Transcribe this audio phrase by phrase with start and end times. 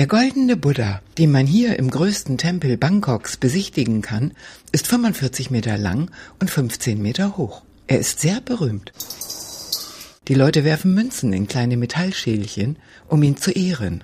[0.00, 4.32] Der goldene Buddha, den man hier im größten Tempel Bangkoks besichtigen kann,
[4.72, 7.64] ist 45 Meter lang und 15 Meter hoch.
[7.86, 8.92] Er ist sehr berühmt.
[10.26, 12.78] Die Leute werfen Münzen in kleine Metallschälchen,
[13.08, 14.02] um ihn zu ehren.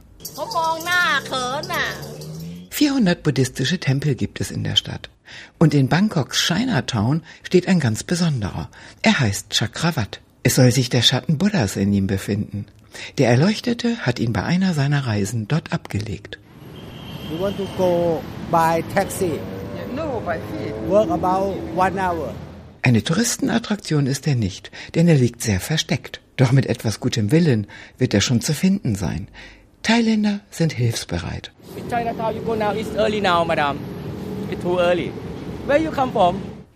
[2.68, 5.08] 400 buddhistische Tempel gibt es in der Stadt.
[5.58, 8.68] Und in Bangkoks Chinatown steht ein ganz besonderer.
[9.00, 10.20] Er heißt Chakravat.
[10.42, 12.66] Es soll sich der Schatten Buddhas in ihm befinden.
[13.18, 16.38] Der Erleuchtete hat ihn bei einer seiner Reisen dort abgelegt.
[17.30, 19.32] You want to go by taxi?
[19.95, 20.74] No, by feet.
[20.88, 22.34] Work about one hour.
[22.82, 26.20] Eine Touristenattraktion ist er nicht, denn er liegt sehr versteckt.
[26.36, 27.66] Doch mit etwas gutem Willen
[27.98, 29.28] wird er schon zu finden sein.
[29.83, 31.50] Thailänder sind hilfsbereit.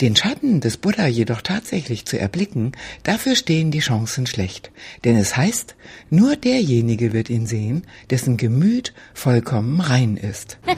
[0.00, 2.72] Den Schatten des Buddha jedoch tatsächlich zu erblicken,
[3.02, 4.70] dafür stehen die Chancen schlecht.
[5.04, 5.76] Denn es heißt,
[6.08, 10.58] nur derjenige wird ihn sehen, dessen Gemüt vollkommen rein ist.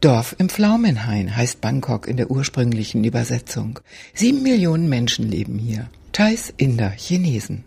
[0.00, 3.80] Dorf im Pflaumenhain heißt Bangkok in der ursprünglichen Übersetzung.
[4.14, 5.88] Sieben Millionen Menschen leben hier.
[6.12, 7.64] Thais, Inder, Chinesen.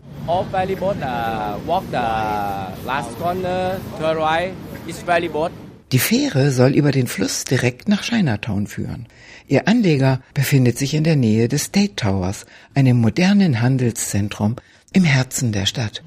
[5.92, 9.06] Die Fähre soll über den Fluss direkt nach Chinatown führen.
[9.46, 14.56] Ihr Anleger befindet sich in der Nähe des State Towers, einem modernen Handelszentrum
[14.92, 16.02] im Herzen der Stadt.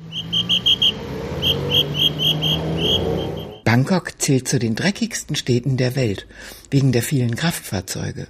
[3.63, 6.25] Bangkok zählt zu den dreckigsten Städten der Welt
[6.71, 8.27] wegen der vielen Kraftfahrzeuge.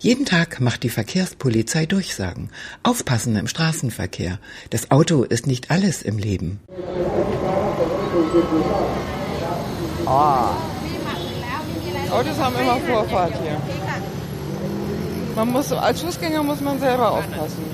[0.00, 2.50] Jeden Tag macht die Verkehrspolizei Durchsagen.
[2.84, 4.38] Aufpassen im Straßenverkehr.
[4.70, 6.60] Das Auto ist nicht alles im Leben.
[10.06, 10.50] Ah.
[12.10, 13.60] Autos haben immer Vorfahrt hier.
[15.34, 17.64] Man muss, als Fußgänger muss man selber aufpassen.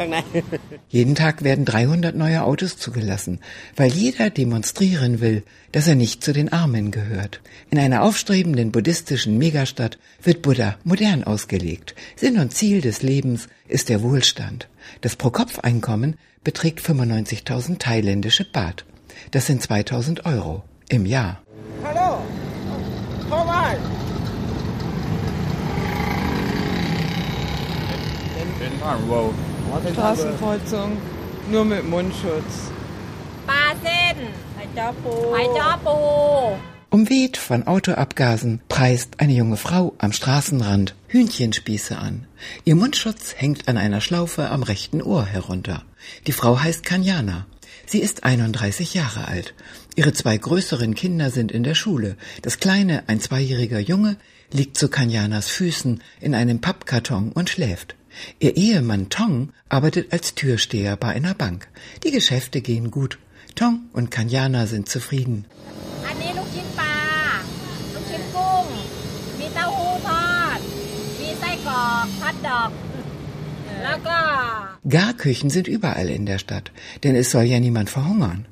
[0.88, 3.40] Jeden Tag werden 300 neue Autos zugelassen,
[3.76, 7.40] weil jeder demonstrieren will, dass er nicht zu den Armen gehört.
[7.70, 11.94] In einer aufstrebenden buddhistischen Megastadt wird Buddha modern ausgelegt.
[12.16, 14.68] Sinn und Ziel des Lebens ist der Wohlstand.
[15.00, 18.84] Das Pro-Kopf-Einkommen beträgt 95.000 thailändische Baht.
[19.30, 21.42] Das sind 2.000 Euro im Jahr.
[21.84, 22.22] Hallo,
[23.28, 23.78] komm mal.
[29.08, 29.34] Wow.
[29.92, 30.96] Straßenkreuzung,
[31.50, 32.70] nur mit Mundschutz.
[36.90, 42.26] Umweht von Autoabgasen preist eine junge Frau am Straßenrand Hühnchenspieße an.
[42.64, 45.84] Ihr Mundschutz hängt an einer Schlaufe am rechten Ohr herunter.
[46.26, 47.46] Die Frau heißt Kanyana.
[47.86, 49.54] Sie ist 31 Jahre alt.
[49.96, 52.16] Ihre zwei größeren Kinder sind in der Schule.
[52.42, 54.16] Das kleine, ein zweijähriger Junge,
[54.52, 57.94] liegt zu Kanyanas Füßen in einem Pappkarton und schläft.
[58.38, 61.68] Ihr Ehemann Tong arbeitet als Türsteher bei einer Bank.
[62.04, 63.18] Die Geschäfte gehen gut.
[63.54, 65.44] Tong und Kanyana sind zufrieden.
[74.88, 76.72] Garküchen sind überall in der Stadt,
[77.04, 78.46] denn es soll ja niemand verhungern.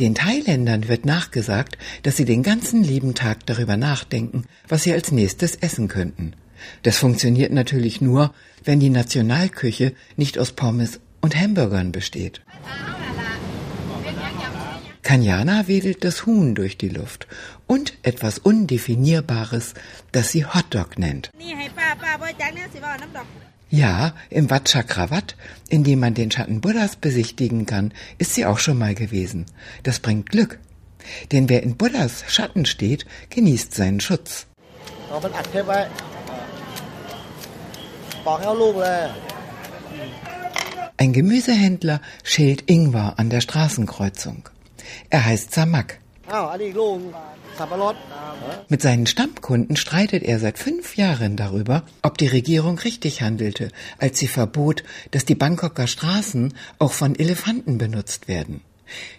[0.00, 5.10] Den Thailändern wird nachgesagt, dass sie den ganzen lieben Tag darüber nachdenken, was sie als
[5.10, 6.34] nächstes essen könnten.
[6.82, 8.32] Das funktioniert natürlich nur,
[8.64, 12.42] wenn die Nationalküche nicht aus Pommes und Hamburgern besteht.
[15.02, 17.26] Kanyana wedelt das Huhn durch die Luft
[17.66, 19.74] und etwas Undefinierbares,
[20.12, 21.30] das sie Hotdog nennt.
[23.70, 25.36] Ja, im Wat Chakravat,
[25.68, 29.44] in dem man den Schatten Buddhas besichtigen kann, ist sie auch schon mal gewesen.
[29.82, 30.58] Das bringt Glück.
[31.32, 34.46] Denn wer in Buddhas Schatten steht, genießt seinen Schutz.
[40.96, 44.48] Ein Gemüsehändler schält Ingwer an der Straßenkreuzung.
[45.10, 45.98] Er heißt Samak.
[48.68, 54.18] Mit seinen Stammkunden streitet er seit fünf Jahren darüber, ob die Regierung richtig handelte, als
[54.18, 58.60] sie verbot, dass die Bangkoker Straßen auch von Elefanten benutzt werden.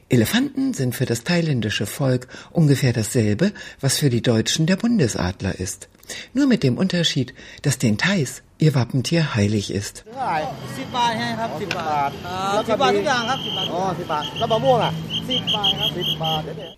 [0.09, 5.89] Elefanten sind für das thailändische Volk ungefähr dasselbe, was für die Deutschen der Bundesadler ist.
[6.33, 10.03] Nur mit dem Unterschied, dass den Thais ihr Wappentier heilig ist.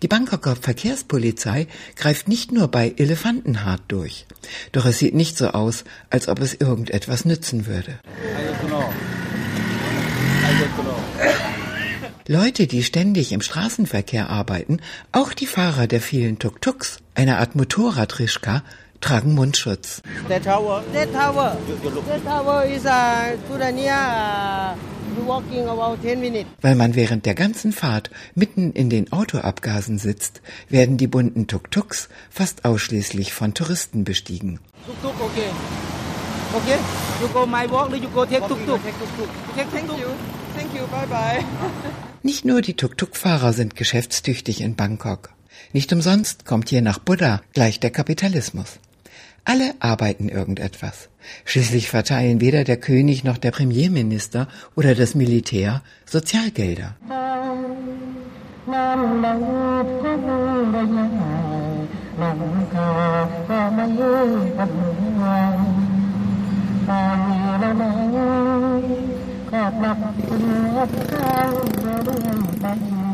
[0.02, 4.26] Die Bangkoker Verkehrspolizei greift nicht nur bei Elefanten hart durch.
[4.70, 7.98] Doch es sieht nicht so aus, als ob es irgendetwas nützen würde.
[12.28, 14.78] Leute, die ständig im Straßenverkehr arbeiten,
[15.10, 18.62] auch die Fahrer der vielen Tuk-Tuks, einer Art Motorradrischka,
[19.02, 20.00] tragen Mundschutz.
[20.24, 20.82] State Tower.
[20.90, 21.56] State Tower.
[22.06, 24.92] State Tower is uh, to the near uh,
[26.62, 32.08] weil man während der ganzen Fahrt mitten in den Autoabgasen sitzt, werden die bunten Tuk-Tuks
[32.30, 34.58] fast ausschließlich von Touristen bestiegen.
[34.86, 35.50] Tuk-Tuk, okay.
[36.54, 36.78] Okay,
[37.20, 38.80] you go my walk, you go take Tuk-Tuk.
[39.54, 40.08] Thank you.
[40.56, 41.44] Thank you, bye bye.
[42.22, 45.30] Nicht nur die Tuk-Tuk-Fahrer sind geschäftstüchtig in Bangkok.
[45.72, 48.78] Nicht umsonst kommt hier nach Buddha gleich der Kapitalismus.
[49.44, 51.08] Alle arbeiten irgendetwas.
[51.44, 56.96] Schließlich verteilen weder der König noch der Premierminister oder das Militär Sozialgelder.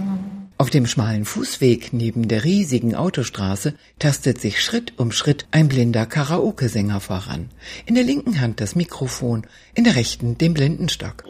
[0.60, 6.04] Auf dem schmalen Fußweg neben der riesigen Autostraße tastet sich Schritt um Schritt ein blinder
[6.04, 7.50] Karaoke-Sänger voran.
[7.86, 9.46] In der linken Hand das Mikrofon,
[9.76, 11.22] in der rechten den Blindenstock.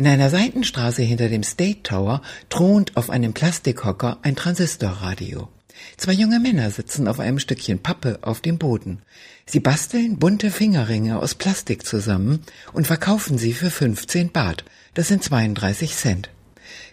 [0.00, 5.50] In einer Seitenstraße hinter dem State Tower thront auf einem Plastikhocker ein Transistorradio.
[5.98, 9.02] Zwei junge Männer sitzen auf einem Stückchen Pappe auf dem Boden.
[9.44, 12.40] Sie basteln bunte Fingerringe aus Plastik zusammen
[12.72, 14.64] und verkaufen sie für 15 Baht.
[14.94, 16.30] Das sind 32 Cent.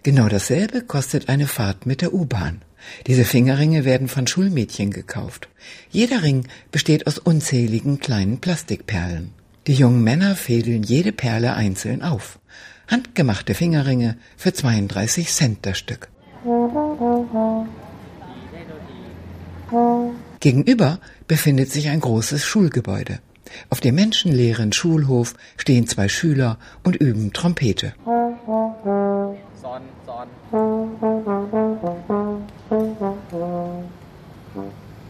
[0.03, 2.61] Genau dasselbe kostet eine Fahrt mit der U-Bahn.
[3.07, 5.47] Diese Fingerringe werden von Schulmädchen gekauft.
[5.89, 9.31] Jeder Ring besteht aus unzähligen kleinen Plastikperlen.
[9.67, 12.39] Die jungen Männer fädeln jede Perle einzeln auf.
[12.87, 16.09] Handgemachte Fingerringe für 32 Cent das Stück.
[20.39, 23.19] Gegenüber befindet sich ein großes Schulgebäude.
[23.69, 27.93] Auf dem menschenleeren Schulhof stehen zwei Schüler und üben Trompete.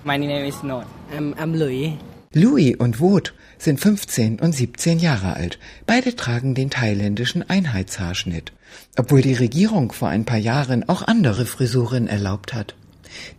[0.04, 0.86] My name is Not.
[1.12, 1.94] I'm, I'm Louis.
[2.38, 5.58] Louis und Woth sind 15 und 17 Jahre alt.
[5.88, 8.52] Beide tragen den thailändischen Einheitshaarschnitt,
[8.96, 12.76] obwohl die Regierung vor ein paar Jahren auch andere Frisuren erlaubt hat.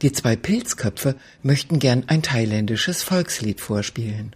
[0.03, 1.15] Die zwei Pilzköpfe
[1.45, 4.35] möchten gern ein thailändisches Volkslied vorspielen.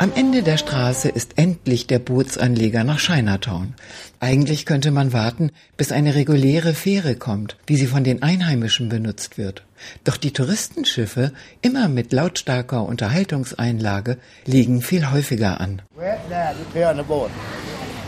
[0.00, 3.74] Am Ende der Straße ist endlich der Bootsanleger nach Chinatown.
[4.18, 9.36] Eigentlich könnte man warten, bis eine reguläre Fähre kommt, wie sie von den Einheimischen benutzt
[9.36, 9.62] wird.
[10.04, 14.16] Doch die Touristenschiffe, immer mit lautstarker Unterhaltungseinlage,
[14.46, 15.82] liegen viel häufiger an.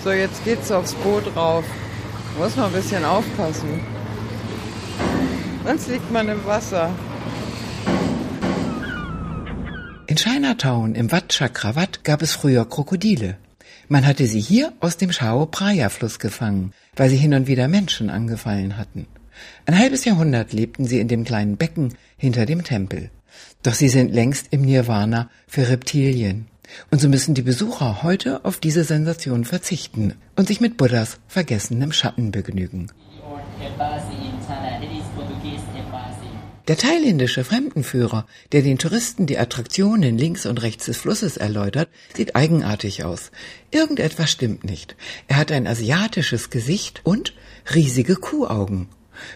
[0.02, 1.66] So, jetzt geht's aufs Boot rauf.
[2.38, 3.80] Muss man ein bisschen aufpassen.
[5.66, 6.88] Sonst liegt man im Wasser.
[10.12, 13.38] In Chinatown im Wat Chakravat gab es früher Krokodile.
[13.88, 17.66] Man hatte sie hier aus dem Chao Phraya Fluss gefangen, weil sie hin und wieder
[17.66, 19.06] Menschen angefallen hatten.
[19.64, 23.08] Ein halbes Jahrhundert lebten sie in dem kleinen Becken hinter dem Tempel.
[23.62, 26.46] Doch sie sind längst im Nirvana für Reptilien.
[26.90, 31.90] Und so müssen die Besucher heute auf diese Sensation verzichten und sich mit Buddhas vergessenem
[31.90, 32.88] Schatten begnügen.
[36.68, 42.36] Der thailändische Fremdenführer, der den Touristen die Attraktionen links und rechts des Flusses erläutert, sieht
[42.36, 43.32] eigenartig aus.
[43.72, 44.94] Irgendetwas stimmt nicht.
[45.26, 47.34] Er hat ein asiatisches Gesicht und
[47.74, 48.88] riesige Kuhaugen,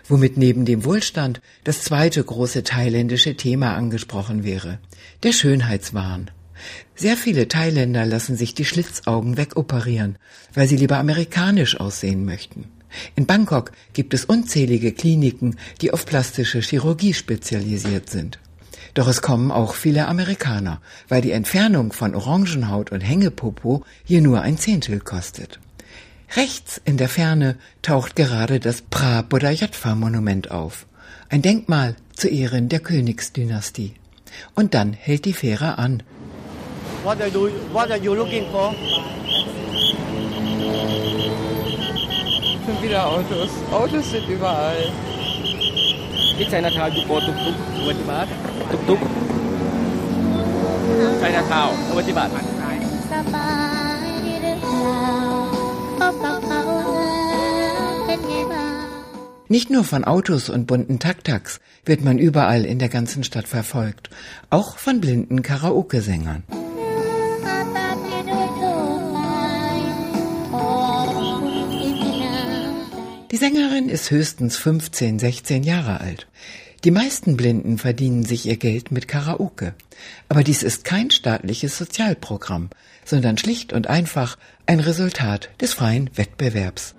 [0.06, 4.78] womit neben dem Wohlstand das zweite große thailändische Thema angesprochen wäre,
[5.24, 6.30] der Schönheitswahn.
[6.94, 10.16] Sehr viele Thailänder lassen sich die Schlitzaugen wegoperieren,
[10.54, 12.75] weil sie lieber amerikanisch aussehen möchten.
[13.14, 18.38] In Bangkok gibt es unzählige Kliniken, die auf plastische Chirurgie spezialisiert sind.
[18.94, 24.40] Doch es kommen auch viele Amerikaner, weil die Entfernung von Orangenhaut und Hängepopo hier nur
[24.40, 25.60] ein Zehntel kostet.
[26.34, 30.86] Rechts in der Ferne taucht gerade das Pra Bodhayatva Monument auf,
[31.28, 33.94] ein Denkmal zu Ehren der Königsdynastie.
[34.54, 36.02] Und dann hält die Fähre an.
[37.04, 38.74] What are you, what are you looking for?
[42.66, 43.50] Schon wieder Autos.
[43.70, 44.90] Autos sind überall.
[46.36, 47.54] Di Chinatown, you go tuk-tuk,
[47.84, 48.28] 20 baht.
[48.72, 48.98] Tuk-tuk.
[51.22, 52.30] Chinatown, 20 baht.
[59.48, 64.10] Nicht nur von Autos und bunten Taktaks wird man überall in der ganzen Stadt verfolgt,
[64.50, 66.42] auch von blinden Karaoke-Sängern.
[73.36, 76.26] Die Sängerin ist höchstens 15, 16 Jahre alt.
[76.84, 79.74] Die meisten Blinden verdienen sich ihr Geld mit Karaoke.
[80.30, 82.70] Aber dies ist kein staatliches Sozialprogramm,
[83.04, 86.94] sondern schlicht und einfach ein Resultat des freien Wettbewerbs.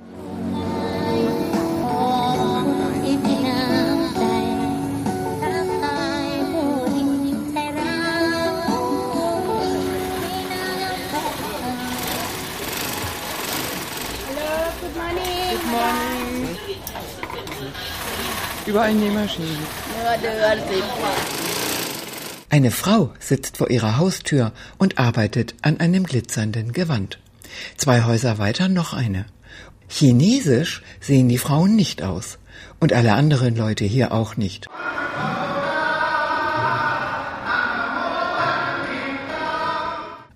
[18.67, 19.57] Überall Nähmaschinen.
[22.50, 27.17] Eine Frau sitzt vor ihrer Haustür und arbeitet an einem glitzernden Gewand.
[27.77, 29.25] Zwei Häuser weiter noch eine.
[29.88, 32.39] Chinesisch sehen die Frauen nicht aus.
[32.79, 34.67] Und alle anderen Leute hier auch nicht.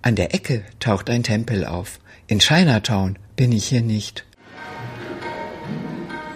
[0.00, 2.00] An der Ecke taucht ein Tempel auf.
[2.28, 4.24] In Chinatown bin ich hier nicht.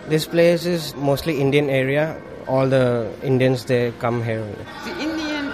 [0.08, 2.16] This place is mostly Indian area.
[2.46, 4.46] All the Indians they come here.
[4.84, 5.50] The Indian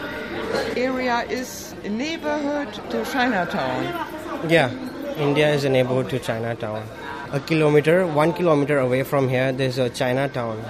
[0.77, 4.51] area is a neighborhood to Chinatown.
[4.51, 4.71] Yeah,
[5.17, 6.87] India is a neighborhood to Chinatown.
[7.33, 10.63] A kilometer, one kilometer away from here, there's a Chinatown.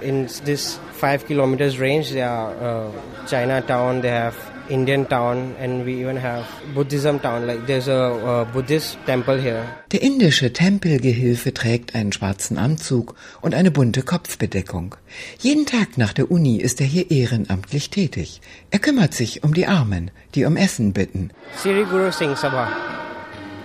[0.00, 4.00] In this five kilometers range, there are uh, Chinatown.
[4.00, 7.46] They have Indian town and we even have Buddhism town.
[7.46, 9.64] Like there's a, a Buddhist temple here.
[9.90, 14.94] Der indische Tempelgehilfe trägt einen schwarzen Anzug und eine bunte Kopfbedeckung.
[15.38, 18.40] Jeden Tag nach der Uni ist er hier ehrenamtlich tätig.
[18.70, 21.30] Er kümmert sich um die Armen, die um Essen bitten.
[21.60, 22.68] Sri Guru Singh Sabha.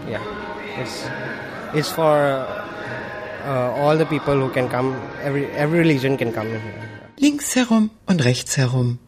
[0.10, 0.22] Yeah,
[0.82, 1.04] it's
[1.74, 2.46] it's for
[3.46, 4.96] uh, all the people who can come.
[5.24, 6.48] Every every religion can come.
[7.20, 9.00] Links herum und rechts herum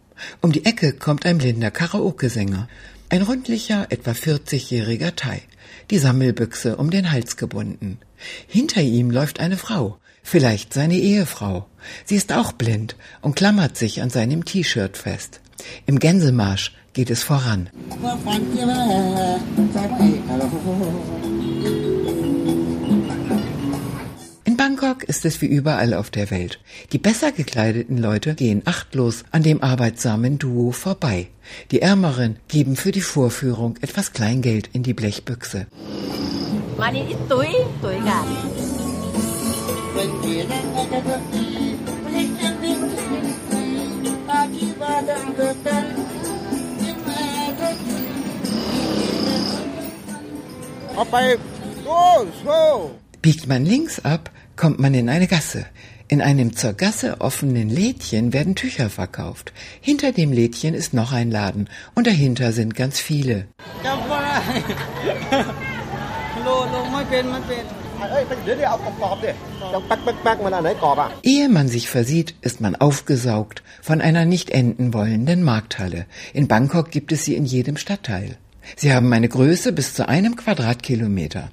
[0.41, 2.67] um die Ecke kommt ein blinder Karaoke-Sänger,
[3.09, 5.41] ein rundlicher, etwa 40-jähriger Thai,
[5.89, 7.99] die Sammelbüchse um den Hals gebunden.
[8.47, 11.67] Hinter ihm läuft eine Frau, vielleicht seine Ehefrau.
[12.05, 15.41] Sie ist auch blind und klammert sich an seinem T-Shirt fest.
[15.85, 17.69] Im Gänsemarsch geht es voran.
[24.79, 26.59] Bangkok ist es wie überall auf der Welt.
[26.93, 31.27] Die besser gekleideten Leute gehen achtlos an dem arbeitsamen Duo vorbei.
[31.71, 35.67] Die Ärmeren geben für die Vorführung etwas Kleingeld in die Blechbüchse.
[53.21, 54.28] Biegt man links ab,
[54.59, 55.65] kommt man in eine Gasse.
[56.09, 59.53] In einem zur Gasse offenen Lädchen werden Tücher verkauft.
[59.79, 63.47] Hinter dem Lädchen ist noch ein Laden und dahinter sind ganz viele.
[71.23, 76.05] Ehe man sich versieht, ist man aufgesaugt von einer nicht enden wollenden Markthalle.
[76.33, 78.35] In Bangkok gibt es sie in jedem Stadtteil.
[78.75, 81.49] Sie haben eine Größe bis zu einem Quadratkilometer.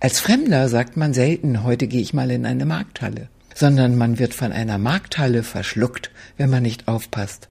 [0.00, 4.34] Als Fremder sagt man selten, heute gehe ich mal in eine Markthalle, sondern man wird
[4.34, 7.48] von einer Markthalle verschluckt, wenn man nicht aufpasst.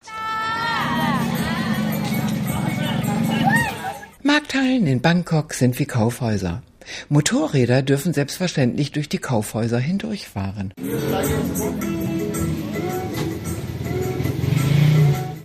[4.21, 6.63] Markthallen in Bangkok sind wie Kaufhäuser.
[7.09, 10.73] Motorräder dürfen selbstverständlich durch die Kaufhäuser hindurchfahren.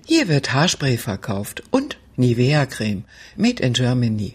[0.07, 3.05] Hier wird Haarspray verkauft und Nivea-Creme,
[3.37, 4.35] made in Germany.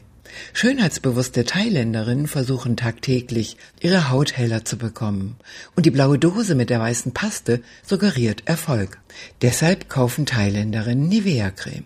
[0.54, 5.38] Schönheitsbewusste Thailänderinnen versuchen tagtäglich, ihre Haut heller zu bekommen.
[5.76, 9.00] Und die blaue Dose mit der weißen Paste suggeriert Erfolg.
[9.42, 11.86] Deshalb kaufen Thailänderinnen Nivea-Creme.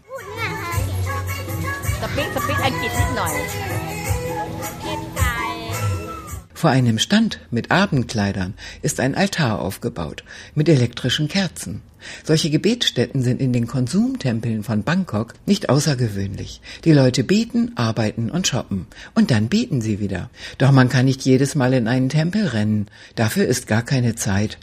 [6.53, 10.23] Vor einem Stand mit Abendkleidern ist ein Altar aufgebaut
[10.55, 11.83] mit elektrischen Kerzen.
[12.23, 16.61] Solche Gebetsstätten sind in den Konsumtempeln von Bangkok nicht außergewöhnlich.
[16.83, 18.87] Die Leute beten, arbeiten und shoppen.
[19.15, 20.29] Und dann beten sie wieder.
[20.57, 22.87] Doch man kann nicht jedes Mal in einen Tempel rennen.
[23.15, 24.57] Dafür ist gar keine Zeit.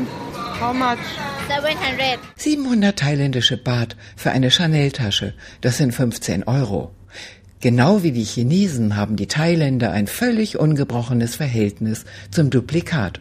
[0.60, 1.06] How much?
[1.48, 2.20] 700.
[2.36, 5.34] 700 thailändische Baht für eine Chanel-Tasche.
[5.62, 6.92] Das sind 15 Euro.
[7.62, 13.20] Genau wie die Chinesen haben die Thailänder ein völlig ungebrochenes Verhältnis zum Duplikat.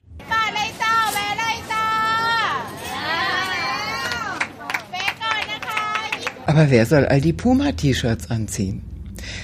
[6.55, 8.81] Aber wer soll all die Puma-T-Shirts anziehen?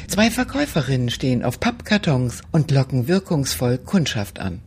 [0.07, 4.61] Zwei Verkäuferinnen stehen auf Pappkartons und locken wirkungsvoll Kundschaft an.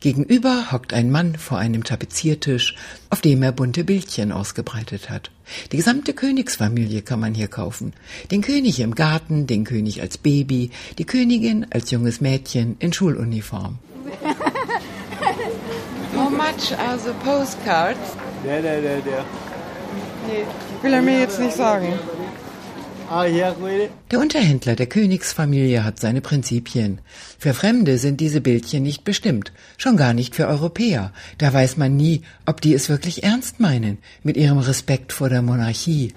[0.00, 2.74] Gegenüber hockt ein Mann vor einem Tapeziertisch,
[3.10, 5.30] auf dem er bunte Bildchen ausgebreitet hat.
[5.70, 7.92] Die gesamte Königsfamilie kann man hier kaufen.
[8.32, 13.78] Den König im Garten, den König als Baby, die Königin als junges Mädchen in Schuluniform.
[16.26, 18.16] How much are the postcards?
[18.44, 19.24] Der, der, der, der.
[20.26, 20.44] Nee,
[20.82, 21.86] will er mir jetzt nicht sagen.
[24.10, 27.00] Der Unterhändler der Königsfamilie hat seine Prinzipien.
[27.38, 31.12] Für Fremde sind diese Bildchen nicht bestimmt, schon gar nicht für Europäer.
[31.38, 35.42] Da weiß man nie, ob die es wirklich ernst meinen mit ihrem Respekt vor der
[35.42, 36.12] Monarchie.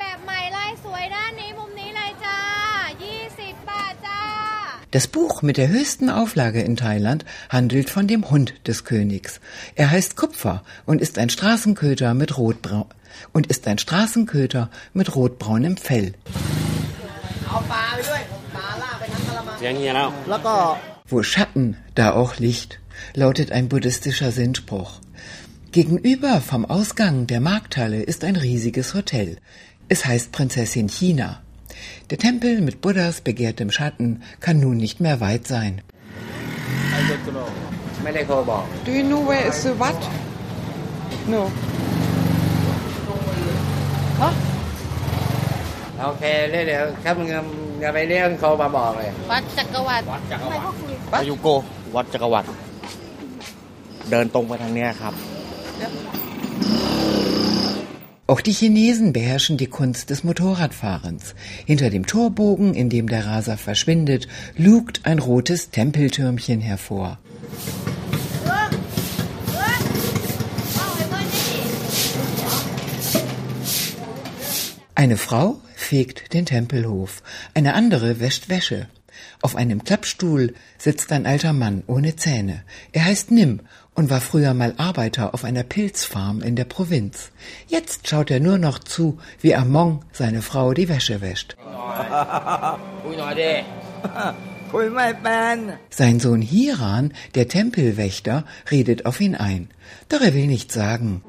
[4.92, 9.40] Das Buch mit der höchsten Auflage in Thailand handelt von dem Hund des Königs.
[9.76, 12.86] Er heißt Kupfer und ist ein Straßenköter mit rotbraun
[13.32, 16.14] und ist ein Straßenköter mit rotbraunem Fell.
[21.08, 22.80] Wo Schatten, da auch Licht,
[23.14, 25.02] lautet ein buddhistischer Sinnspruch.
[25.72, 29.38] Gegenüber vom Ausgang der Markthalle ist ein riesiges Hotel.
[29.88, 31.44] Es heißt Prinzessin China.
[32.11, 35.81] Der Tempel mit Buddhas begehrtem Schatten kann nun nicht mehr weit sein.
[38.85, 40.01] Do you know where is the what?
[41.27, 41.51] No.
[46.07, 47.29] โอเคเดี๋ยวครับมึง
[47.81, 51.49] อย่าไปเรียกเขามาบอกเลย วัดจักรวรรดิ วัดจักรวรรดิอายุโก
[51.97, 52.49] วัดจักรวรรดิ
[54.11, 55.15] เดินตรงไปทางเนี้ยครับ
[58.30, 61.34] auch die Chinesen beherrschen die Kunst des Motorradfahrens.
[61.66, 67.18] Hinter dem Torbogen, in dem der Raser verschwindet, lugt ein rotes Tempeltürmchen hervor.
[74.94, 77.24] Eine Frau fegt den Tempelhof,
[77.56, 78.88] eine andere wäscht Wäsche.
[79.42, 82.64] Auf einem Klappstuhl sitzt ein alter Mann ohne Zähne.
[82.92, 83.62] Er heißt Nim
[84.00, 87.32] und war früher mal Arbeiter auf einer Pilzfarm in der Provinz.
[87.68, 91.58] Jetzt schaut er nur noch zu, wie Among seine Frau die Wäsche wäscht.
[95.90, 99.70] Sein Sohn Hiran, der Tempelwächter, redet auf ihn ein.
[100.08, 101.22] Doch er will nichts sagen.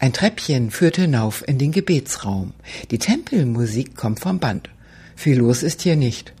[0.00, 2.52] Ein Treppchen führt hinauf in den Gebetsraum.
[2.90, 4.70] Die Tempelmusik kommt vom Band.
[5.16, 6.34] Viel los ist hier nicht.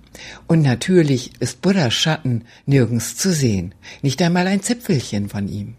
[0.46, 5.74] Und natürlich ist Buddhas Schatten nirgends zu sehen, nicht einmal ein Zipfelchen von ihm.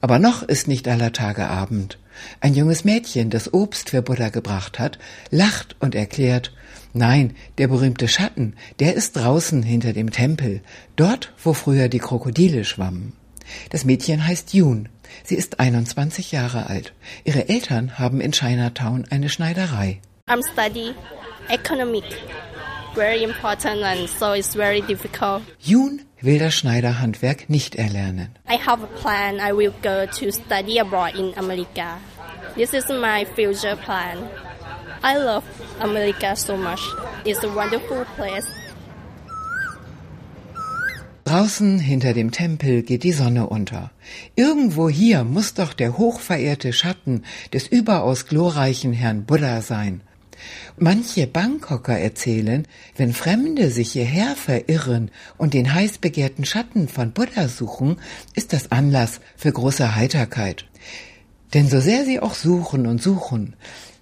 [0.00, 1.98] Aber noch ist nicht aller Tage Abend.
[2.40, 4.98] Ein junges Mädchen, das Obst für Buddha gebracht hat,
[5.30, 6.52] lacht und erklärt,
[6.94, 10.62] nein, der berühmte Schatten, der ist draußen hinter dem Tempel,
[10.94, 13.12] dort, wo früher die Krokodile schwammen.
[13.70, 14.88] Das Mädchen heißt Jun.
[15.24, 16.92] Sie ist 21 Jahre alt.
[17.24, 20.00] Ihre Eltern haben in Chinatown eine Schneiderei.
[20.28, 20.94] I'm study
[21.48, 22.04] economic.
[22.94, 25.42] Very important and so it's very difficult.
[25.60, 28.30] Jun will das Schneiderhandwerk nicht erlernen.
[28.48, 29.38] I have a plan.
[29.38, 31.98] I will go to study abroad in America.
[32.54, 34.28] This is my future plan.
[35.02, 35.44] I love
[35.80, 36.80] America so much.
[37.24, 38.46] It's a wonderful place.
[41.26, 43.90] Draußen hinter dem Tempel geht die Sonne unter.
[44.36, 50.02] Irgendwo hier muss doch der hochverehrte Schatten des überaus glorreichen Herrn Buddha sein.
[50.78, 57.48] Manche Bangkoker erzählen, wenn Fremde sich hierher verirren und den heiß begehrten Schatten von Buddha
[57.48, 57.96] suchen,
[58.36, 60.66] ist das Anlass für große Heiterkeit.
[61.54, 63.56] Denn so sehr sie auch suchen und suchen,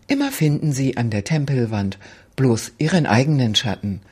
[0.09, 1.99] immer finden sie an der Tempelwand
[2.37, 4.03] bloß ihren eigenen Schatten.